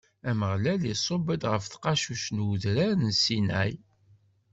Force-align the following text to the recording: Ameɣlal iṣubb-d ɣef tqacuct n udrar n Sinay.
Ameɣlal 0.29 0.81
iṣubb-d 0.93 1.43
ɣef 1.51 1.63
tqacuct 1.67 2.27
n 2.31 2.43
udrar 2.49 2.93
n 2.97 3.11
Sinay. 3.23 3.73